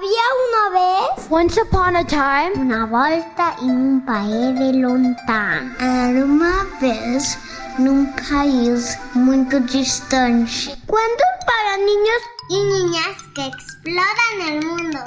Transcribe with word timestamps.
Había 0.00 0.28
una 0.48 0.80
vez 0.80 1.26
Once 1.28 1.60
upon 1.60 1.94
a 1.94 2.06
time, 2.06 2.52
una 2.56 2.86
volta 2.86 3.54
en 3.60 3.70
un 3.70 4.00
país 4.06 4.58
de 4.58 4.72
lontano. 4.72 5.74
Era 5.78 6.24
uma 6.24 6.64
vez 6.80 7.38
num 7.78 8.06
país 8.06 8.98
muito 9.12 9.60
distante. 9.60 10.74
Cuentos 10.86 11.26
para 11.44 11.76
niños 11.76 12.22
y 12.48 12.62
niñas 12.62 13.14
que 13.34 13.44
exploran 13.44 14.48
el 14.48 14.66
mundo. 14.66 15.00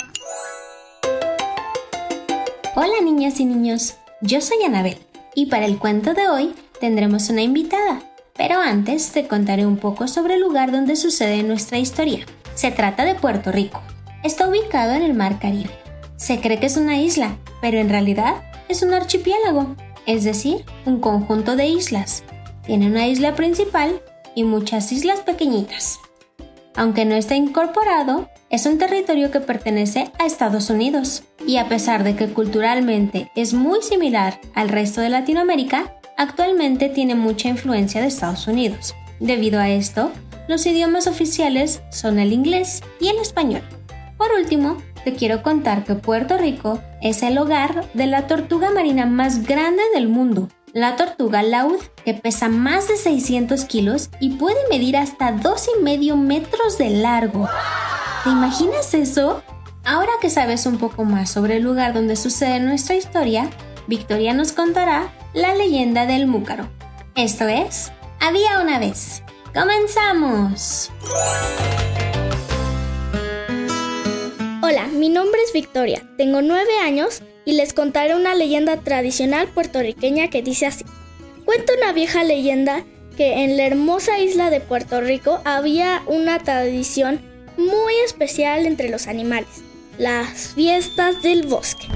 Hola 2.76 3.02
niñas 3.04 3.40
y 3.40 3.46
niños, 3.46 3.96
yo 4.22 4.42
soy 4.42 4.62
Anabel 4.64 5.00
y 5.34 5.48
para 5.48 5.66
el 5.66 5.80
cuento 5.80 6.14
de 6.14 6.28
hoy 6.28 6.54
tendremos 6.80 7.30
una 7.30 7.42
invitada. 7.42 8.00
Pero 8.36 8.60
antes 8.60 9.12
te 9.12 9.28
contaré 9.28 9.66
un 9.66 9.78
poco 9.78 10.08
sobre 10.08 10.36
el 10.36 10.42
lugar 10.42 10.72
donde 10.72 10.96
sucede 10.96 11.42
nuestra 11.42 11.80
historia. 11.80 12.28
Se 12.54 12.70
trata 12.70 13.06
de 13.06 13.16
Puerto 13.16 13.52
Rico. 13.52 13.82
Está 14.24 14.48
ubicado 14.48 14.94
en 14.94 15.02
el 15.02 15.14
Mar 15.14 15.38
Caribe. 15.38 15.70
Se 16.16 16.40
cree 16.40 16.58
que 16.58 16.68
es 16.68 16.78
una 16.78 16.98
isla, 16.98 17.38
pero 17.62 17.78
en 17.78 17.90
realidad 17.90 18.36
es 18.70 18.82
un 18.82 18.94
archipiélago, 18.94 19.76
es 20.06 20.24
decir, 20.24 20.64
un 20.86 21.02
conjunto 21.02 21.58
de 21.58 21.68
islas. 21.68 22.24
Tiene 22.66 22.88
una 22.88 23.06
isla 23.06 23.36
principal 23.36 24.02
y 24.34 24.46
muchas 24.46 24.94
islas 24.94 25.20
pequeñitas. 25.20 26.00
Aunque 26.74 27.04
no 27.04 27.16
está 27.16 27.36
incorporado, 27.36 28.30
es 28.50 28.66
un 28.66 28.78
territorio 28.78 29.30
que 29.30 29.42
pertenece 29.42 30.10
a 30.18 30.26
Estados 30.26 30.70
Unidos. 30.70 31.24
Y 31.46 31.58
a 31.58 31.68
pesar 31.68 32.06
de 32.06 32.16
que 32.16 32.30
culturalmente 32.30 33.30
es 33.36 33.54
muy 33.54 33.82
similar 33.82 34.40
al 34.56 34.70
resto 34.70 35.02
de 35.02 35.10
Latinoamérica, 35.10 35.98
actualmente 36.18 36.88
tiene 36.88 37.16
mucha 37.16 37.50
influencia 37.50 38.00
de 38.00 38.08
Estados 38.08 38.48
Unidos. 38.48 38.96
Debido 39.20 39.60
a 39.60 39.70
esto, 39.70 40.12
los 40.48 40.66
idiomas 40.66 41.08
oficiales 41.08 41.82
son 41.92 42.20
el 42.20 42.32
inglés 42.32 42.82
y 43.02 43.10
el 43.10 43.18
español. 43.18 43.64
Por 44.24 44.40
último, 44.40 44.78
te 45.04 45.16
quiero 45.16 45.44
contar 45.44 45.84
que 45.84 45.96
Puerto 45.96 46.38
Rico 46.38 46.80
es 47.02 47.24
el 47.24 47.38
hogar 47.38 47.92
de 47.94 48.08
la 48.08 48.26
tortuga 48.26 48.72
marina 48.72 49.06
más 49.06 49.44
grande 49.44 49.84
del 49.94 50.08
mundo, 50.08 50.48
la 50.72 50.96
tortuga 50.96 51.44
laúd, 51.44 51.82
que 52.06 52.14
pesa 52.14 52.48
más 52.48 52.88
de 52.88 52.96
600 52.96 53.66
kilos 53.66 54.10
y 54.22 54.30
puede 54.36 54.60
medir 54.70 54.96
hasta 54.96 55.34
2,5 55.34 56.16
metros 56.16 56.78
de 56.78 56.92
largo. 56.92 57.50
¿Te 58.24 58.30
imaginas 58.30 58.94
eso? 58.94 59.44
Ahora 59.84 60.14
que 60.22 60.30
sabes 60.30 60.66
un 60.68 60.78
poco 60.78 61.04
más 61.04 61.30
sobre 61.30 61.58
el 61.58 61.64
lugar 61.64 61.94
donde 61.94 62.16
sucede 62.16 62.62
nuestra 62.62 62.96
historia, 62.96 63.50
Victoria 63.88 64.34
nos 64.34 64.54
contará 64.54 65.12
la 65.34 65.54
leyenda 65.54 66.06
del 66.06 66.28
múcaro. 66.28 66.70
Esto 67.16 67.50
es, 67.50 67.92
había 68.22 68.62
una 68.62 68.80
vez. 68.80 69.22
¡Comenzamos! 69.54 70.92
Hola, 74.66 74.88
mi 74.88 75.10
nombre 75.10 75.42
es 75.46 75.52
Victoria, 75.52 76.02
tengo 76.18 76.42
nueve 76.42 76.72
años 76.82 77.22
y 77.44 77.52
les 77.52 77.74
contaré 77.74 78.16
una 78.16 78.34
leyenda 78.34 78.78
tradicional 78.78 79.50
puertorriqueña 79.50 80.30
que 80.30 80.42
dice 80.42 80.68
así. 80.68 80.86
Cuenta 81.44 81.74
una 81.78 81.92
vieja 81.92 82.24
leyenda 82.24 82.86
que 83.18 83.44
en 83.44 83.58
la 83.58 83.66
hermosa 83.66 84.20
isla 84.20 84.50
de 84.50 84.62
Puerto 84.62 85.02
Rico 85.02 85.42
había 85.44 86.02
una 86.06 86.40
tradición 86.40 87.20
muy 87.58 87.94
especial 88.06 88.66
entre 88.66 88.88
los 88.88 89.08
animales, 89.08 89.50
las 89.98 90.54
fiestas 90.54 91.22
del 91.22 91.46
bosque. 91.46 91.88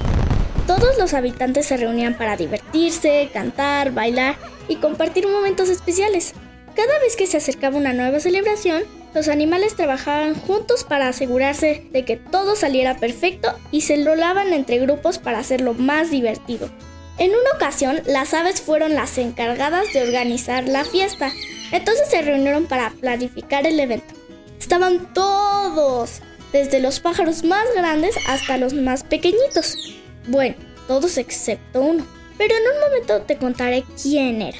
Todos 0.68 0.98
los 0.98 1.14
habitantes 1.14 1.68
se 1.68 1.78
reunían 1.78 2.18
para 2.18 2.36
divertirse, 2.36 3.30
cantar, 3.32 3.94
bailar 3.94 4.36
y 4.68 4.76
compartir 4.76 5.26
momentos 5.26 5.70
especiales. 5.70 6.34
Cada 6.76 7.00
vez 7.00 7.16
que 7.16 7.28
se 7.28 7.38
acercaba 7.38 7.78
una 7.78 7.94
nueva 7.94 8.20
celebración, 8.20 8.84
los 9.18 9.30
animales 9.30 9.76
trabajaban 9.76 10.36
juntos 10.36 10.84
para 10.84 11.08
asegurarse 11.08 11.84
de 11.92 12.06
que 12.06 12.18
todo 12.18 12.56
saliera 12.56 12.98
perfecto 12.98 13.52
y 13.72 13.82
se 13.82 13.96
enrolaban 13.96 14.54
entre 14.54 14.78
grupos 14.78 15.18
para 15.18 15.40
hacerlo 15.40 15.74
más 15.74 16.12
divertido. 16.12 16.70
En 17.18 17.32
una 17.32 17.50
ocasión, 17.56 18.00
las 18.06 18.36
aves 18.36 18.62
fueron 18.62 18.94
las 18.94 19.18
encargadas 19.18 19.92
de 19.92 20.04
organizar 20.04 20.68
la 20.68 20.86
fiesta, 20.86 21.32
entonces 21.72 22.08
se 22.12 22.22
reunieron 22.22 22.68
para 22.68 22.92
planificar 22.92 23.66
el 23.66 23.80
evento. 23.80 24.14
Estaban 24.60 25.12
todos, 25.16 26.22
desde 26.54 26.80
los 26.80 27.00
pájaros 27.00 27.44
más 27.44 27.66
grandes 27.76 28.16
hasta 28.28 28.58
los 28.58 28.76
más 28.76 29.04
pequeñitos. 29.04 29.96
Bueno, 30.28 30.54
todos 30.88 31.18
excepto 31.18 31.82
uno, 31.82 32.06
pero 32.38 32.54
en 32.54 32.62
un 32.62 32.82
momento 32.88 33.22
te 33.24 33.38
contaré 33.38 33.84
quién 34.00 34.44
era. 34.44 34.60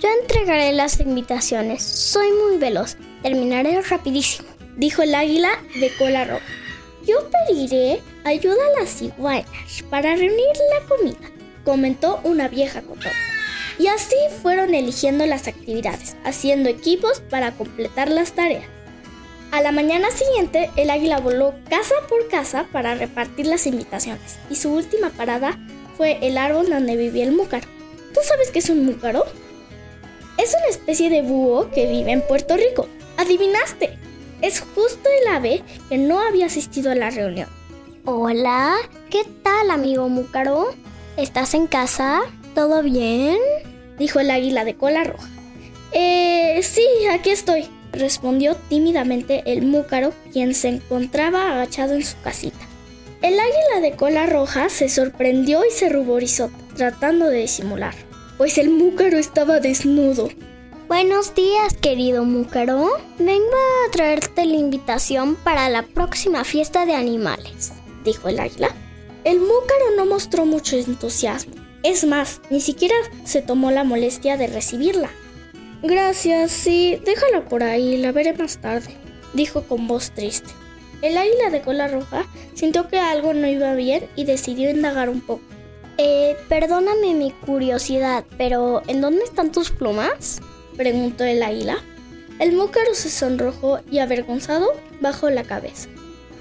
Yo 0.00 0.08
entregaré 0.22 0.72
las 0.72 0.98
invitaciones. 0.98 1.82
Soy 1.82 2.28
muy 2.32 2.56
veloz. 2.56 2.96
Terminaré 3.22 3.80
rapidísimo. 3.82 4.48
dijo 4.76 5.02
el 5.02 5.14
águila 5.14 5.50
de 5.78 5.90
cola 5.96 6.24
roja. 6.24 6.44
Yo 7.06 7.16
pediré 7.46 8.00
ayuda 8.24 8.54
a 8.54 8.80
las 8.80 9.02
iguanas 9.02 9.46
para 9.90 10.14
reunir 10.14 10.46
la 10.70 10.86
comida, 10.86 11.30
comentó 11.64 12.20
una 12.24 12.48
vieja 12.48 12.82
cotona. 12.82 13.12
Y 13.78 13.88
así 13.88 14.16
fueron 14.42 14.74
eligiendo 14.74 15.26
las 15.26 15.48
actividades, 15.48 16.16
haciendo 16.24 16.68
equipos 16.68 17.20
para 17.20 17.52
completar 17.52 18.08
las 18.08 18.32
tareas. 18.32 18.64
A 19.50 19.60
la 19.60 19.72
mañana 19.72 20.10
siguiente, 20.10 20.70
el 20.76 20.90
águila 20.90 21.18
voló 21.18 21.54
casa 21.68 21.94
por 22.08 22.28
casa 22.28 22.66
para 22.72 22.94
repartir 22.94 23.46
las 23.46 23.66
invitaciones, 23.66 24.38
y 24.48 24.56
su 24.56 24.72
última 24.72 25.10
parada 25.10 25.58
fue 25.96 26.18
el 26.22 26.38
árbol 26.38 26.70
donde 26.70 26.96
vivía 26.96 27.24
el 27.24 27.32
múcaro. 27.32 27.66
¿Tú 28.14 28.20
sabes 28.22 28.50
qué 28.50 28.60
es 28.60 28.70
un 28.70 28.86
múcaro? 28.86 29.24
Es 30.38 30.54
una 30.54 30.68
especie 30.68 31.10
de 31.10 31.22
búho 31.22 31.70
que 31.70 31.86
vive 31.86 32.12
en 32.12 32.22
Puerto 32.22 32.56
Rico. 32.56 32.88
¡Adivinaste! 33.22 33.98
Es 34.40 34.58
justo 34.58 35.08
el 35.20 35.32
ave 35.32 35.62
que 35.88 35.96
no 35.96 36.18
había 36.18 36.46
asistido 36.46 36.90
a 36.90 36.96
la 36.96 37.08
reunión. 37.08 37.46
Hola, 38.04 38.74
¿qué 39.10 39.22
tal, 39.44 39.70
amigo 39.70 40.08
Múcaro? 40.08 40.74
¿Estás 41.16 41.54
en 41.54 41.68
casa? 41.68 42.22
¿Todo 42.56 42.82
bien? 42.82 43.38
Dijo 43.96 44.18
el 44.18 44.28
águila 44.28 44.64
de 44.64 44.74
cola 44.74 45.04
roja. 45.04 45.28
Eh, 45.92 46.58
sí, 46.64 46.82
aquí 47.12 47.30
estoy, 47.30 47.68
respondió 47.92 48.56
tímidamente 48.68 49.44
el 49.46 49.62
múcaro, 49.62 50.12
quien 50.32 50.52
se 50.52 50.70
encontraba 50.70 51.52
agachado 51.52 51.94
en 51.94 52.04
su 52.04 52.20
casita. 52.22 52.66
El 53.22 53.38
águila 53.38 53.80
de 53.82 53.94
cola 53.94 54.26
roja 54.26 54.68
se 54.68 54.88
sorprendió 54.88 55.64
y 55.64 55.70
se 55.70 55.88
ruborizó, 55.90 56.50
tratando 56.74 57.26
de 57.26 57.42
disimular, 57.42 57.94
pues 58.36 58.58
el 58.58 58.70
múcaro 58.70 59.16
estaba 59.16 59.60
desnudo. 59.60 60.28
Buenos 60.94 61.34
días, 61.34 61.72
querido 61.80 62.22
Múcaro. 62.22 62.86
Vengo 63.18 63.54
a 63.54 63.90
traerte 63.92 64.44
la 64.44 64.56
invitación 64.56 65.36
para 65.36 65.70
la 65.70 65.84
próxima 65.84 66.44
fiesta 66.44 66.84
de 66.84 66.94
animales. 66.94 67.72
dijo 68.04 68.28
el 68.28 68.38
águila. 68.38 68.68
El 69.24 69.40
múcaro 69.40 69.96
no 69.96 70.04
mostró 70.04 70.44
mucho 70.44 70.76
entusiasmo. 70.76 71.54
Es 71.82 72.04
más, 72.04 72.42
ni 72.50 72.60
siquiera 72.60 72.94
se 73.24 73.40
tomó 73.40 73.70
la 73.70 73.84
molestia 73.84 74.36
de 74.36 74.48
recibirla. 74.48 75.08
Gracias, 75.82 76.52
sí, 76.52 77.00
déjala 77.06 77.48
por 77.48 77.62
ahí, 77.62 77.96
la 77.96 78.12
veré 78.12 78.34
más 78.34 78.58
tarde, 78.58 78.94
dijo 79.32 79.62
con 79.62 79.88
voz 79.88 80.10
triste. 80.10 80.50
El 81.00 81.16
águila 81.16 81.48
de 81.48 81.62
cola 81.62 81.88
roja 81.88 82.26
sintió 82.52 82.88
que 82.88 82.98
algo 82.98 83.32
no 83.32 83.46
iba 83.46 83.72
bien 83.74 84.10
y 84.14 84.24
decidió 84.24 84.68
indagar 84.68 85.08
un 85.08 85.22
poco. 85.22 85.42
Eh, 85.96 86.36
perdóname 86.50 87.14
mi 87.14 87.30
curiosidad, 87.30 88.26
pero 88.36 88.82
¿en 88.88 89.00
dónde 89.00 89.24
están 89.24 89.52
tus 89.52 89.70
plumas? 89.70 90.42
Preguntó 90.76 91.24
el 91.24 91.42
águila. 91.42 91.78
El 92.38 92.52
múcaro 92.52 92.94
se 92.94 93.10
sonrojó 93.10 93.80
y 93.90 93.98
avergonzado 93.98 94.72
bajó 95.00 95.30
la 95.30 95.44
cabeza. 95.44 95.88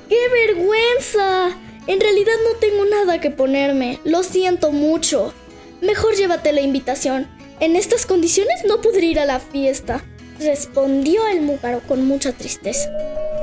¡Qué 0.09 0.17
vergüenza! 0.29 1.57
En 1.87 1.99
realidad 1.99 2.33
no 2.43 2.59
tengo 2.59 2.85
nada 2.85 3.19
que 3.19 3.31
ponerme. 3.31 3.99
Lo 4.03 4.23
siento 4.23 4.71
mucho. 4.71 5.33
Mejor 5.81 6.15
llévate 6.15 6.53
la 6.53 6.61
invitación. 6.61 7.27
En 7.59 7.75
estas 7.75 8.05
condiciones 8.05 8.63
no 8.67 8.81
podré 8.81 9.07
ir 9.07 9.19
a 9.19 9.25
la 9.25 9.39
fiesta, 9.39 10.03
respondió 10.39 11.27
el 11.27 11.41
múcaro 11.41 11.81
con 11.87 12.05
mucha 12.07 12.31
tristeza. 12.31 12.89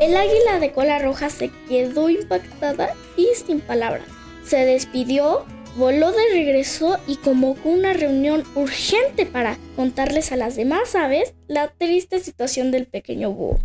El 0.00 0.16
águila 0.16 0.58
de 0.60 0.72
cola 0.72 0.98
roja 0.98 1.30
se 1.30 1.50
quedó 1.68 2.08
impactada 2.08 2.94
y 3.16 3.28
sin 3.34 3.60
palabras. 3.60 4.06
Se 4.44 4.64
despidió 4.64 5.44
voló 5.78 6.10
de 6.10 6.28
regreso 6.32 6.98
y 7.06 7.16
convocó 7.16 7.68
una 7.68 7.92
reunión 7.92 8.42
urgente 8.56 9.26
para 9.26 9.56
contarles 9.76 10.32
a 10.32 10.36
las 10.36 10.56
demás 10.56 10.96
aves 10.96 11.34
la 11.46 11.68
triste 11.68 12.18
situación 12.18 12.72
del 12.72 12.86
pequeño 12.86 13.30
búho. 13.30 13.60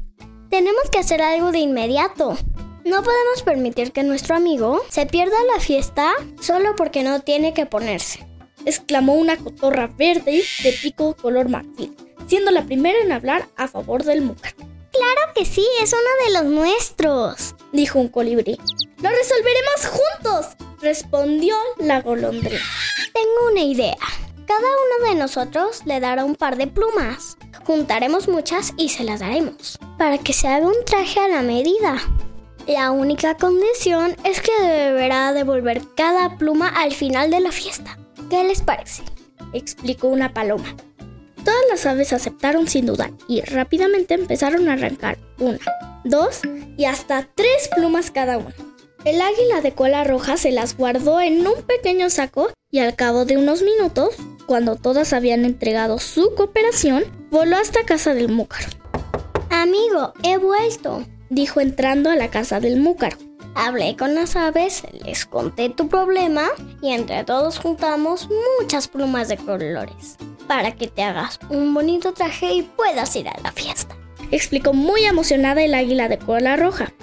Tenemos 0.52 0.84
que 0.92 1.00
hacer 1.00 1.24
algo 1.24 1.52
de 1.52 1.58
inmediato. 1.58 2.38
No 2.86 3.02
podemos 3.02 3.42
permitir 3.44 3.92
que 3.92 4.04
nuestro 4.04 4.36
amigo 4.36 4.82
se 4.90 5.08
pierda 5.08 5.36
la 5.56 5.60
fiesta 5.60 6.14
solo 6.40 6.76
porque 6.76 7.02
no 7.02 7.20
tiene 7.22 7.56
que 7.56 7.66
ponerse. 7.66 8.24
Exclamó 8.64 9.16
una 9.16 9.36
cotorra 9.38 9.88
verde 9.88 10.44
de 10.64 10.72
pico 10.84 11.16
color 11.16 11.50
marfil, 11.50 11.96
siendo 12.28 12.52
la 12.52 12.64
primera 12.64 13.00
en 13.04 13.12
hablar 13.12 13.48
a 13.56 13.68
favor 13.68 14.04
del 14.04 14.22
mucar. 14.22 14.54
Claro 14.56 15.34
que 15.34 15.46
sí, 15.46 15.66
es 15.82 15.92
uno 15.94 16.28
de 16.28 16.44
los 16.44 16.54
nuestros, 16.54 17.56
dijo 17.72 18.00
un 18.00 18.10
colibrí. 18.10 18.60
Lo 19.04 19.10
resolveremos 19.10 19.86
juntos, 20.22 20.46
respondió 20.80 21.58
la 21.78 22.02
golondrina. 22.02 22.62
Tengo 23.14 23.52
una 23.52 23.62
idea. 23.62 23.98
Cada 24.48 24.62
uno 24.62 25.10
de 25.10 25.16
nosotros 25.16 25.82
le 25.84 26.00
dará 26.00 26.24
un 26.24 26.36
par 26.36 26.56
de 26.56 26.68
plumas. 26.68 27.36
Juntaremos 27.66 28.30
muchas 28.30 28.72
y 28.78 28.88
se 28.88 29.04
las 29.04 29.20
daremos, 29.20 29.78
para 29.98 30.20
que 30.20 30.32
se 30.32 30.48
haga 30.48 30.68
un 30.68 30.86
traje 30.86 31.20
a 31.20 31.28
la 31.28 31.42
medida. 31.42 31.98
La 32.66 32.92
única 32.92 33.36
condición 33.36 34.16
es 34.24 34.40
que 34.40 34.58
deberá 34.64 35.34
devolver 35.34 35.82
cada 35.98 36.38
pluma 36.38 36.70
al 36.70 36.94
final 36.94 37.30
de 37.30 37.42
la 37.42 37.52
fiesta. 37.52 38.00
¿Qué 38.30 38.46
les 38.46 38.62
parece? 38.62 39.04
explicó 39.52 40.08
una 40.08 40.34
paloma. 40.34 40.78
Todas 41.44 41.64
las 41.70 41.86
aves 41.86 42.14
aceptaron 42.14 42.70
sin 42.70 42.86
dudar 42.86 43.12
y 43.28 43.42
rápidamente 43.42 44.14
empezaron 44.14 44.70
a 44.70 44.74
arrancar 44.74 45.18
una, 45.40 45.60
dos 46.06 46.40
y 46.78 46.86
hasta 46.86 47.28
tres 47.36 47.70
plumas 47.76 48.10
cada 48.10 48.38
una. 48.38 48.56
El 49.06 49.22
águila 49.22 49.60
de 49.62 49.74
cola 49.74 50.06
roja 50.06 50.38
se 50.38 50.52
las 50.52 50.78
guardó 50.78 51.20
en 51.20 51.46
un 51.46 51.62
pequeño 51.64 52.10
saco 52.10 52.52
y 52.72 52.80
al 52.80 52.96
cabo 52.96 53.26
de 53.26 53.36
unos 53.36 53.62
minutos, 53.62 54.16
cuando 54.46 54.78
todas 54.78 55.12
habían 55.12 55.44
entregado 55.44 56.00
su 56.00 56.34
cooperación, 56.36 57.04
voló 57.30 57.58
hasta 57.58 57.84
casa 57.84 58.14
del 58.14 58.30
múcaro. 58.30 58.70
Amigo, 59.50 60.14
he 60.24 60.38
vuelto, 60.38 61.06
dijo 61.30 61.60
entrando 61.60 62.12
a 62.12 62.16
la 62.16 62.30
casa 62.30 62.62
del 62.62 62.80
múcaro. 62.80 63.18
Hablé 63.56 63.98
con 63.98 64.16
las 64.16 64.38
aves, 64.38 64.84
les 65.06 65.26
conté 65.26 65.70
tu 65.70 65.90
problema 65.90 66.48
y 66.82 66.94
entre 66.94 67.26
todos 67.26 67.60
juntamos 67.60 68.30
muchas 68.58 68.88
plumas 68.88 69.28
de 69.28 69.36
colores 69.36 70.18
para 70.48 70.76
que 70.76 70.88
te 70.88 71.04
hagas 71.04 71.40
un 71.50 71.74
bonito 71.74 72.14
traje 72.14 72.54
y 72.54 72.62
puedas 72.62 73.14
ir 73.18 73.28
a 73.28 73.38
la 73.44 73.52
fiesta. 73.52 73.98
Explicó 74.32 74.74
muy 74.74 75.04
emocionada 75.04 75.62
el 75.62 75.74
águila 75.74 76.08
de 76.08 76.20
cola 76.20 76.56
roja. 76.56 76.94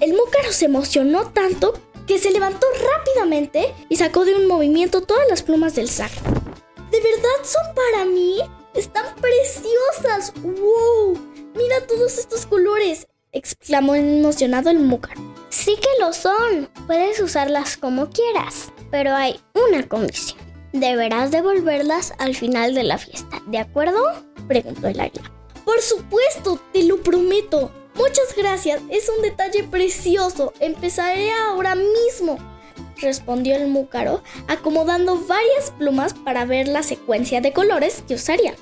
El 0.00 0.14
múcaro 0.14 0.50
se 0.52 0.64
emocionó 0.64 1.30
tanto 1.30 1.74
que 2.06 2.18
se 2.18 2.30
levantó 2.30 2.66
rápidamente 2.96 3.74
y 3.90 3.96
sacó 3.96 4.24
de 4.24 4.34
un 4.34 4.46
movimiento 4.46 5.02
todas 5.02 5.28
las 5.28 5.42
plumas 5.42 5.74
del 5.74 5.90
saco. 5.90 6.14
¿De 6.90 7.00
verdad 7.00 7.44
son 7.44 7.74
para 7.74 8.06
mí? 8.06 8.38
¡Están 8.74 9.14
preciosas! 9.16 10.32
¡Wow! 10.42 11.18
¡Mira 11.54 11.86
todos 11.86 12.18
estos 12.18 12.46
colores! 12.46 13.06
exclamó 13.32 13.94
emocionado 13.94 14.70
el 14.70 14.78
múcaro. 14.78 15.20
Sí 15.50 15.76
que 15.76 16.02
lo 16.02 16.12
son. 16.12 16.70
Puedes 16.86 17.20
usarlas 17.20 17.76
como 17.76 18.08
quieras, 18.08 18.72
pero 18.90 19.14
hay 19.14 19.38
una 19.54 19.86
condición. 19.86 20.40
Deberás 20.72 21.30
devolverlas 21.30 22.14
al 22.18 22.34
final 22.34 22.74
de 22.74 22.84
la 22.84 22.96
fiesta, 22.96 23.42
¿de 23.46 23.58
acuerdo? 23.58 24.00
preguntó 24.48 24.88
el 24.88 24.98
águila. 24.98 25.30
Por 25.64 25.80
supuesto, 25.82 26.58
te 26.72 26.84
lo 26.84 27.02
prometo. 27.02 27.70
Muchas 28.10 28.34
gracias, 28.34 28.82
es 28.88 29.08
un 29.08 29.22
detalle 29.22 29.62
precioso. 29.62 30.52
Empezaré 30.58 31.30
ahora 31.30 31.76
mismo, 31.76 32.38
respondió 32.96 33.54
el 33.54 33.68
múcaro, 33.68 34.24
acomodando 34.48 35.16
varias 35.28 35.70
plumas 35.78 36.12
para 36.12 36.44
ver 36.44 36.66
la 36.66 36.82
secuencia 36.82 37.40
de 37.40 37.52
colores 37.52 38.02
que 38.08 38.14
usaría. 38.14 38.56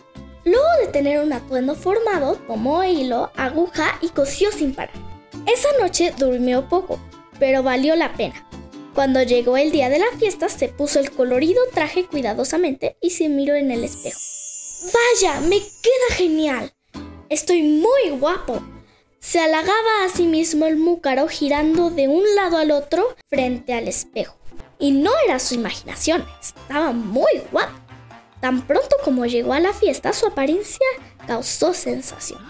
Luego 0.45 0.69
de 0.83 0.89
tener 0.89 1.25
un 1.25 1.33
atuendo 1.33 1.75
formado, 1.75 2.35
tomó 2.47 2.85
hilo, 2.85 3.33
aguja 3.37 3.99
y 4.03 4.11
cosió 4.11 4.53
sin 4.53 4.75
parar. 4.75 4.95
Esa 5.47 5.71
noche 5.81 6.13
durmió 6.19 6.69
poco, 6.69 7.01
pero 7.39 7.63
valió 7.63 7.97
la 7.97 8.13
pena. 8.13 8.47
Cuando 8.95 9.23
llegó 9.23 9.57
el 9.57 9.73
día 9.73 9.89
de 9.89 10.01
la 10.01 10.13
fiesta, 10.19 10.51
se 10.51 10.69
puso 10.69 11.01
el 11.01 11.11
colorido 11.11 11.63
traje 11.73 12.05
cuidadosamente 12.05 12.99
y 13.01 13.13
se 13.13 13.31
miró 13.31 13.55
en 13.55 13.71
el 13.71 13.83
espejo. 13.83 14.21
¡Vaya! 14.93 15.41
¡Me 15.41 15.59
queda 15.59 16.17
genial! 16.19 16.75
Estoy 17.31 17.63
muy 17.63 18.11
guapo. 18.21 18.61
Se 19.21 19.41
halagaba 19.41 20.05
a 20.05 20.09
sí 20.15 20.27
mismo 20.27 20.67
el 20.67 20.77
múcaro 20.77 21.27
girando 21.29 21.91
de 21.91 22.09
un 22.09 22.23
lado 22.37 22.57
al 22.57 22.71
otro 22.71 23.17
frente 23.29 23.75
al 23.75 23.89
espejo. 23.89 24.37
Y 24.79 24.93
no 24.93 25.11
era 25.27 25.41
su 25.41 25.55
imaginación, 25.55 26.25
estaba 26.41 26.93
muy 26.93 27.43
guapo. 27.51 27.73
Tan 28.41 28.65
pronto 28.67 28.97
como 29.05 29.27
llegó 29.27 29.53
a 29.53 29.61
la 29.61 29.73
fiesta, 29.73 30.13
su 30.13 30.27
apariencia 30.27 30.87
causó 31.27 31.75
sensación. 31.75 32.41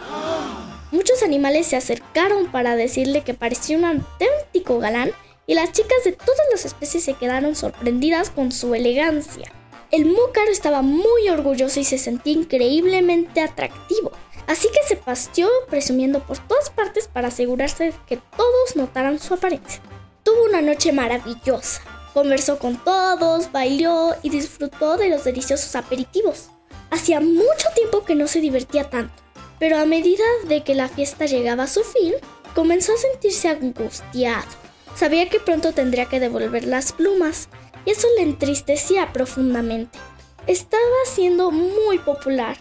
Muchos 0.92 1.22
animales 1.22 1.66
se 1.66 1.76
acercaron 1.76 2.52
para 2.52 2.76
decirle 2.76 3.22
que 3.22 3.34
parecía 3.34 3.78
un 3.78 3.86
auténtico 3.86 4.78
galán 4.78 5.12
y 5.46 5.54
las 5.54 5.72
chicas 5.72 6.04
de 6.04 6.12
todas 6.12 6.46
las 6.52 6.66
especies 6.66 7.02
se 7.02 7.14
quedaron 7.14 7.56
sorprendidas 7.56 8.28
con 8.28 8.52
su 8.52 8.74
elegancia. 8.74 9.50
El 9.90 10.04
múcaro 10.04 10.50
estaba 10.50 10.82
muy 10.82 11.30
orgulloso 11.30 11.80
y 11.80 11.84
se 11.84 11.96
sentía 11.96 12.34
increíblemente 12.34 13.40
atractivo, 13.40 14.12
así 14.48 14.68
que 14.68 14.82
se 14.88 14.96
paseó 14.96 15.48
presumiendo 15.68 16.20
por 16.20 16.38
todas 16.38 16.70
partes 16.70 17.06
para 17.06 17.28
asegurarse 17.28 17.84
de 17.84 17.94
que 18.06 18.16
todos 18.36 18.74
notaran 18.74 19.20
su 19.20 19.34
apariencia. 19.34 19.80
Tuvo 20.24 20.44
una 20.44 20.60
noche 20.60 20.90
maravillosa. 20.90 21.82
Conversó 22.14 22.58
con 22.58 22.82
todos, 22.82 23.52
bailó 23.52 24.16
y 24.22 24.30
disfrutó 24.30 24.96
de 24.96 25.10
los 25.10 25.22
deliciosos 25.22 25.76
aperitivos. 25.76 26.48
Hacía 26.90 27.20
mucho 27.20 27.68
tiempo 27.76 28.04
que 28.04 28.14
no 28.14 28.26
se 28.26 28.40
divertía 28.40 28.90
tanto, 28.90 29.14
pero 29.58 29.78
a 29.78 29.84
medida 29.84 30.24
de 30.48 30.64
que 30.64 30.74
la 30.74 30.88
fiesta 30.88 31.26
llegaba 31.26 31.64
a 31.64 31.68
su 31.68 31.84
fin, 31.84 32.14
comenzó 32.54 32.94
a 32.94 32.98
sentirse 32.98 33.48
angustiado. 33.48 34.48
Sabía 34.96 35.28
que 35.28 35.38
pronto 35.38 35.72
tendría 35.72 36.06
que 36.06 36.18
devolver 36.18 36.64
las 36.64 36.92
plumas 36.92 37.48
y 37.84 37.90
eso 37.90 38.08
le 38.16 38.22
entristecía 38.22 39.12
profundamente. 39.12 39.98
Estaba 40.46 40.82
siendo 41.04 41.50
muy 41.50 41.98
popular. 41.98 42.56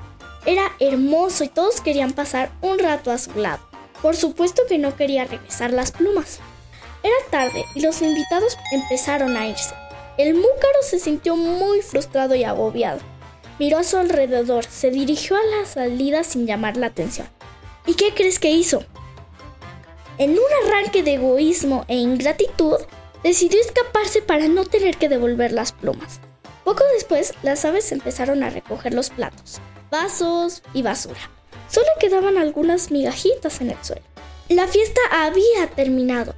Era 0.48 0.72
hermoso 0.80 1.44
y 1.44 1.50
todos 1.50 1.82
querían 1.82 2.14
pasar 2.14 2.54
un 2.62 2.80
rato 2.80 3.12
a 3.12 3.18
su 3.18 3.38
lado. 3.38 3.60
Por 4.02 4.16
supuesto 4.16 4.62
que 4.70 4.78
no 4.78 4.96
quería 4.96 5.26
regresar 5.26 5.74
las 5.74 5.92
plumas. 5.92 6.40
Era 7.04 7.16
tarde 7.30 7.66
y 7.76 7.82
los 7.82 8.02
invitados 8.02 8.58
empezaron 8.72 9.36
a 9.36 9.46
irse. 9.46 9.76
El 10.18 10.36
múcaro 10.36 10.82
se 10.84 11.00
sintió 11.00 11.36
muy 11.36 11.82
frustrado 11.82 12.34
y 12.34 12.46
agobiado. 12.46 13.02
Miró 13.60 13.80
a 13.80 13.84
su 13.84 13.98
alrededor, 13.98 14.64
se 14.64 14.90
dirigió 14.90 15.36
a 15.36 15.60
la 15.60 15.66
salida 15.66 16.24
sin 16.24 16.48
llamar 16.48 16.78
la 16.78 16.88
atención. 16.88 17.28
¿Y 17.86 17.96
qué 17.96 18.14
crees 18.14 18.40
que 18.40 18.52
hizo? 18.52 18.86
En 20.18 20.32
un 20.32 20.40
arranque 20.66 21.04
de 21.04 21.16
egoísmo 21.16 21.84
e 21.90 21.98
ingratitud, 21.98 22.78
decidió 23.22 23.60
escaparse 23.60 24.22
para 24.22 24.48
no 24.48 24.64
tener 24.64 24.96
que 24.96 25.10
devolver 25.10 25.52
las 25.52 25.74
plumas. 25.74 26.22
Poco 26.64 26.86
después, 26.94 27.34
las 27.44 27.66
aves 27.66 27.92
empezaron 27.92 28.44
a 28.44 28.50
recoger 28.50 28.94
los 28.94 29.10
platos, 29.10 29.60
vasos 29.90 30.64
y 30.74 30.82
basura. 30.82 31.20
Solo 31.70 31.88
quedaban 32.00 32.38
algunas 32.38 32.92
migajitas 32.92 33.62
en 33.62 33.72
el 33.72 33.84
suelo. 33.84 34.04
La 34.50 34.68
fiesta 34.68 35.02
había 35.12 35.68
terminado. 35.76 36.36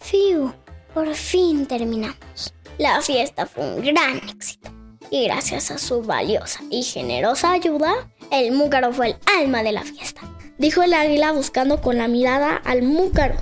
Fiu, 0.00 0.52
por 0.92 1.14
fin 1.14 1.66
terminamos. 1.66 2.54
La 2.78 3.00
fiesta 3.02 3.46
fue 3.46 3.64
un 3.74 3.82
gran 3.84 4.16
éxito. 4.28 4.70
Y 5.10 5.24
gracias 5.24 5.70
a 5.70 5.78
su 5.78 6.02
valiosa 6.02 6.60
y 6.70 6.82
generosa 6.82 7.52
ayuda, 7.52 8.08
el 8.30 8.52
múcaro 8.52 8.92
fue 8.92 9.08
el 9.08 9.16
alma 9.38 9.62
de 9.62 9.72
la 9.72 9.82
fiesta 9.82 10.22
dijo 10.58 10.82
el 10.82 10.94
águila 10.94 11.32
buscando 11.32 11.80
con 11.80 11.98
la 11.98 12.08
mirada 12.08 12.56
al 12.56 12.82
múcaro. 12.82 13.36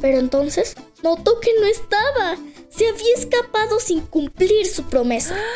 Pero 0.00 0.18
entonces 0.18 0.76
notó 1.02 1.40
que 1.40 1.50
no 1.60 1.66
estaba. 1.66 2.36
Se 2.70 2.88
había 2.88 3.14
escapado 3.16 3.80
sin 3.80 4.00
cumplir 4.02 4.66
su 4.66 4.84
promesa. 4.84 5.36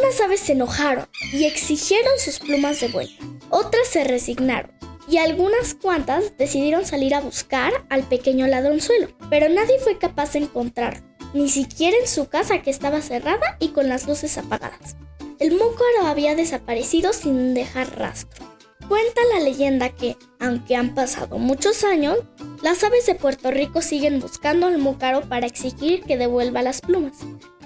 Unas 0.00 0.18
aves 0.22 0.40
se 0.40 0.52
enojaron 0.52 1.06
y 1.34 1.44
exigieron 1.44 2.12
sus 2.18 2.38
plumas 2.38 2.80
de 2.80 2.88
vuelta. 2.88 3.22
Otras 3.50 3.86
se 3.88 4.04
resignaron 4.04 4.72
y 5.06 5.18
algunas 5.18 5.74
cuantas 5.74 6.38
decidieron 6.38 6.86
salir 6.86 7.14
a 7.14 7.20
buscar 7.20 7.74
al 7.90 8.02
pequeño 8.04 8.46
ladronzuelo. 8.46 9.08
Pero 9.28 9.50
nadie 9.50 9.78
fue 9.80 9.98
capaz 9.98 10.32
de 10.32 10.38
encontrarlo, 10.38 11.02
ni 11.34 11.50
siquiera 11.50 11.94
en 11.98 12.08
su 12.08 12.26
casa 12.30 12.62
que 12.62 12.70
estaba 12.70 13.02
cerrada 13.02 13.58
y 13.58 13.68
con 13.68 13.90
las 13.90 14.06
luces 14.06 14.38
apagadas. 14.38 14.96
El 15.38 15.52
múcaro 15.52 16.06
había 16.06 16.34
desaparecido 16.36 17.12
sin 17.12 17.52
dejar 17.52 17.98
rastro. 17.98 18.46
Cuenta 18.88 19.20
la 19.34 19.40
leyenda 19.40 19.90
que, 19.90 20.16
aunque 20.40 20.74
han 20.74 20.94
pasado 20.94 21.36
muchos 21.38 21.84
años, 21.84 22.18
las 22.62 22.82
aves 22.82 23.04
de 23.04 23.14
Puerto 23.14 23.50
Rico 23.50 23.82
siguen 23.82 24.20
buscando 24.20 24.68
al 24.68 24.78
múcaro 24.78 25.28
para 25.28 25.46
exigir 25.46 26.02
que 26.02 26.16
devuelva 26.16 26.62
las 26.62 26.80
plumas. 26.80 27.18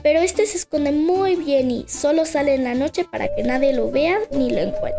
Pero 0.07 0.21
este 0.21 0.47
se 0.47 0.59
esconde 0.59 0.93
muy 0.93 1.35
bien 1.35 1.69
y 1.69 1.85
solo 1.89 2.27
sale 2.27 2.55
en 2.55 2.63
la 2.63 2.75
noche 2.75 3.03
para 3.03 3.27
que 3.35 3.43
nadie 3.43 3.73
lo 3.73 3.91
vea 3.91 4.17
ni 4.31 4.51
lo 4.51 4.59
encuentre. 4.59 4.95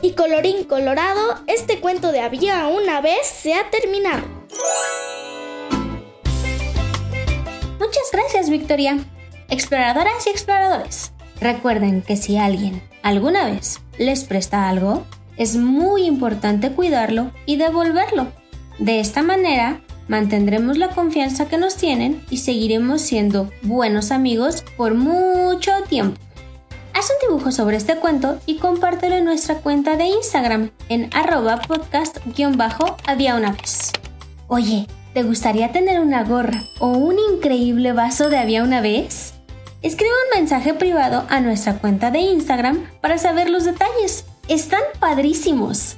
Y 0.00 0.12
colorín 0.12 0.64
colorado, 0.64 1.34
este 1.46 1.80
cuento 1.80 2.12
de 2.12 2.20
había 2.20 2.66
una 2.68 3.02
vez 3.02 3.26
se 3.26 3.52
ha 3.52 3.68
terminado. 3.68 4.22
Muchas 7.78 8.10
gracias, 8.10 8.48
Victoria. 8.48 8.96
Exploradoras 9.50 10.26
y 10.26 10.30
exploradores, 10.30 11.12
recuerden 11.42 12.00
que 12.00 12.16
si 12.16 12.38
alguien 12.38 12.82
alguna 13.02 13.44
vez 13.50 13.80
les 13.98 14.24
presta 14.24 14.70
algo, 14.70 15.04
es 15.36 15.56
muy 15.56 16.06
importante 16.06 16.72
cuidarlo 16.72 17.32
y 17.44 17.56
devolverlo. 17.56 18.28
De 18.78 18.98
esta 18.98 19.22
manera, 19.22 19.82
mantendremos 20.08 20.78
la 20.78 20.88
confianza 20.88 21.48
que 21.48 21.58
nos 21.58 21.76
tienen 21.76 22.22
y 22.30 22.38
seguiremos 22.38 23.02
siendo 23.02 23.50
buenos 23.62 24.10
amigos 24.10 24.64
por 24.76 24.94
mucho 24.94 25.70
tiempo. 25.88 26.20
Haz 26.94 27.10
un 27.10 27.28
dibujo 27.28 27.52
sobre 27.52 27.76
este 27.76 27.96
cuento 27.96 28.40
y 28.44 28.56
compártelo 28.56 29.14
en 29.14 29.24
nuestra 29.24 29.56
cuenta 29.56 29.96
de 29.96 30.06
Instagram 30.06 30.70
en 30.88 31.10
arroba 31.14 31.60
podcast-había 31.60 33.36
una 33.36 33.52
vez. 33.52 33.92
Oye, 34.48 34.88
¿te 35.14 35.22
gustaría 35.22 35.70
tener 35.70 36.00
una 36.00 36.24
gorra 36.24 36.64
o 36.80 36.88
un 36.88 37.16
increíble 37.34 37.92
vaso 37.92 38.30
de 38.30 38.38
había 38.38 38.64
una 38.64 38.80
vez? 38.80 39.34
Escribe 39.80 40.10
un 40.10 40.40
mensaje 40.40 40.74
privado 40.74 41.24
a 41.28 41.40
nuestra 41.40 41.74
cuenta 41.74 42.10
de 42.10 42.18
Instagram 42.18 42.84
para 43.00 43.16
saber 43.18 43.48
los 43.48 43.64
detalles. 43.64 44.24
Están 44.48 44.82
padrísimos. 44.98 45.96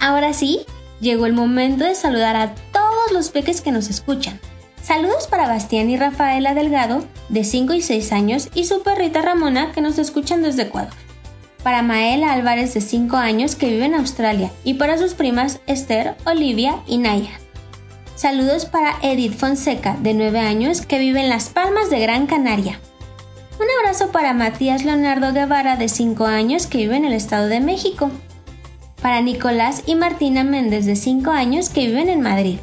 Ahora 0.00 0.32
sí, 0.32 0.62
llegó 1.00 1.26
el 1.26 1.32
momento 1.32 1.84
de 1.84 1.94
saludar 1.94 2.34
a 2.34 2.54
los 3.12 3.30
peques 3.30 3.60
que 3.60 3.72
nos 3.72 3.88
escuchan. 3.88 4.40
Saludos 4.82 5.26
para 5.28 5.46
Bastián 5.46 5.90
y 5.90 5.96
Rafaela 5.96 6.54
Delgado, 6.54 7.04
de 7.28 7.44
5 7.44 7.74
y 7.74 7.82
6 7.82 8.12
años, 8.12 8.48
y 8.54 8.64
su 8.64 8.82
perrita 8.82 9.22
Ramona, 9.22 9.72
que 9.72 9.82
nos 9.82 9.98
escuchan 9.98 10.42
desde 10.42 10.62
Ecuador. 10.62 10.94
Para 11.62 11.82
Maela 11.82 12.32
Álvarez, 12.32 12.72
de 12.72 12.80
5 12.80 13.16
años, 13.16 13.54
que 13.54 13.68
vive 13.68 13.84
en 13.84 13.94
Australia, 13.94 14.50
y 14.64 14.74
para 14.74 14.96
sus 14.96 15.14
primas 15.14 15.60
Esther, 15.66 16.16
Olivia 16.24 16.82
y 16.86 16.96
Naya. 16.96 17.38
Saludos 18.16 18.64
para 18.64 18.96
Edith 19.02 19.34
Fonseca, 19.34 19.96
de 20.00 20.14
9 20.14 20.40
años, 20.40 20.80
que 20.80 20.98
vive 20.98 21.20
en 21.20 21.28
Las 21.28 21.50
Palmas 21.50 21.90
de 21.90 22.00
Gran 22.00 22.26
Canaria. 22.26 22.80
Un 23.58 23.66
abrazo 23.78 24.10
para 24.10 24.32
Matías 24.32 24.84
Leonardo 24.84 25.34
Guevara, 25.34 25.76
de 25.76 25.88
5 25.88 26.24
años, 26.24 26.66
que 26.66 26.78
vive 26.78 26.96
en 26.96 27.04
el 27.04 27.12
Estado 27.12 27.48
de 27.48 27.60
México. 27.60 28.10
Para 29.02 29.20
Nicolás 29.20 29.82
y 29.84 29.94
Martina 29.94 30.44
Méndez, 30.44 30.86
de 30.86 30.96
5 30.96 31.30
años, 31.30 31.68
que 31.68 31.86
viven 31.86 32.08
en 32.08 32.22
Madrid. 32.22 32.58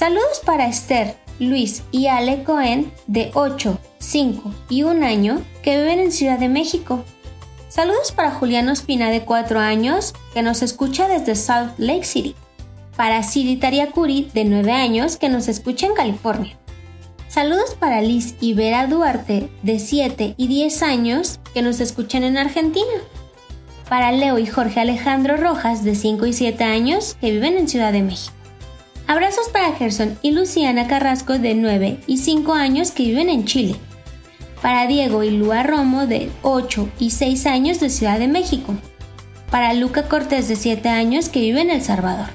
Saludos 0.00 0.40
para 0.46 0.66
Esther, 0.66 1.14
Luis 1.38 1.82
y 1.90 2.06
Ale 2.06 2.42
Cohen, 2.42 2.90
de 3.06 3.30
8, 3.34 3.78
5 3.98 4.54
y 4.70 4.82
1 4.82 5.04
año, 5.04 5.42
que 5.62 5.76
viven 5.76 5.98
en 6.00 6.10
Ciudad 6.10 6.38
de 6.38 6.48
México. 6.48 7.04
Saludos 7.68 8.10
para 8.10 8.30
Julián 8.30 8.70
Ospina, 8.70 9.10
de 9.10 9.26
4 9.26 9.60
años, 9.60 10.14
que 10.32 10.40
nos 10.40 10.62
escucha 10.62 11.06
desde 11.06 11.34
Salt 11.34 11.78
Lake 11.78 12.04
City. 12.04 12.34
Para 12.96 13.22
Siri 13.22 13.58
Tariacuri, 13.58 14.30
de 14.32 14.46
9 14.46 14.72
años, 14.72 15.18
que 15.18 15.28
nos 15.28 15.48
escucha 15.48 15.84
en 15.84 15.92
California. 15.92 16.56
Saludos 17.28 17.76
para 17.78 18.00
Liz 18.00 18.36
y 18.40 18.54
Vera 18.54 18.86
Duarte, 18.86 19.50
de 19.62 19.78
7 19.78 20.32
y 20.38 20.46
10 20.46 20.82
años, 20.82 21.40
que 21.52 21.60
nos 21.60 21.78
escuchan 21.78 22.24
en 22.24 22.38
Argentina. 22.38 22.86
Para 23.90 24.12
Leo 24.12 24.38
y 24.38 24.46
Jorge 24.46 24.80
Alejandro 24.80 25.36
Rojas, 25.36 25.84
de 25.84 25.94
5 25.94 26.24
y 26.24 26.32
7 26.32 26.64
años, 26.64 27.18
que 27.20 27.32
viven 27.32 27.58
en 27.58 27.68
Ciudad 27.68 27.92
de 27.92 28.00
México. 28.00 28.39
Abrazos 29.10 29.48
para 29.48 29.72
Gerson 29.72 30.16
y 30.22 30.30
Luciana 30.30 30.86
Carrasco, 30.86 31.36
de 31.36 31.56
9 31.56 31.98
y 32.06 32.18
5 32.18 32.54
años, 32.54 32.92
que 32.92 33.02
viven 33.02 33.28
en 33.28 33.44
Chile. 33.44 33.74
Para 34.62 34.86
Diego 34.86 35.24
y 35.24 35.30
Lua 35.30 35.64
Romo, 35.64 36.06
de 36.06 36.30
8 36.42 36.88
y 37.00 37.10
6 37.10 37.46
años, 37.46 37.80
de 37.80 37.90
Ciudad 37.90 38.20
de 38.20 38.28
México. 38.28 38.72
Para 39.50 39.74
Luca 39.74 40.04
Cortés, 40.04 40.46
de 40.46 40.54
7 40.54 40.88
años, 40.90 41.28
que 41.28 41.40
vive 41.40 41.60
en 41.60 41.70
El 41.70 41.82
Salvador. 41.82 42.28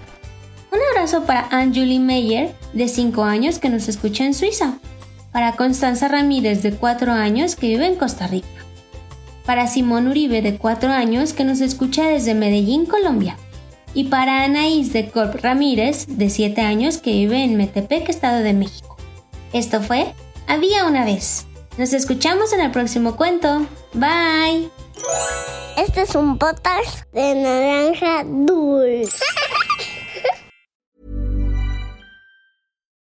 Un 0.69 0.79
abrazo 0.91 1.23
para 1.23 1.47
Anjuli 1.49 1.99
Meyer, 1.99 2.53
de 2.73 2.89
5 2.89 3.23
años, 3.23 3.59
que 3.59 3.69
nos 3.69 3.87
escucha 3.87 4.25
en 4.25 4.33
Suiza. 4.33 4.77
Para 5.31 5.53
Constanza 5.53 6.09
Ramírez, 6.09 6.61
de 6.61 6.73
4 6.73 7.13
años, 7.13 7.55
que 7.55 7.69
vive 7.69 7.85
en 7.85 7.95
Costa 7.95 8.27
Rica. 8.27 8.49
Para 9.45 9.67
Simón 9.67 10.09
Uribe, 10.09 10.41
de 10.41 10.57
4 10.57 10.91
años, 10.91 11.31
que 11.31 11.45
nos 11.45 11.61
escucha 11.61 12.03
desde 12.03 12.33
Medellín, 12.33 12.85
Colombia. 12.85 13.37
Y 13.95 14.03
para 14.05 14.43
Anaís 14.43 14.91
de 14.91 15.09
Corp 15.09 15.33
Ramírez, 15.41 16.05
de 16.07 16.29
7 16.29 16.61
años, 16.61 16.97
que 16.97 17.11
vive 17.11 17.43
en 17.43 17.55
Metepec, 17.55 18.09
Estado 18.09 18.43
de 18.43 18.51
México. 18.51 18.97
Esto 19.53 19.81
fue 19.81 20.13
Había 20.47 20.85
una 20.85 21.05
vez. 21.05 21.47
Nos 21.77 21.93
escuchamos 21.93 22.51
en 22.51 22.59
el 22.59 22.71
próximo 22.71 23.15
cuento. 23.15 23.65
Bye. 23.93 24.69
Este 25.77 26.01
es 26.01 26.13
un 26.13 26.37
podcast 26.37 27.09
de 27.13 27.35
naranja 27.35 28.23
dulce. 28.25 29.17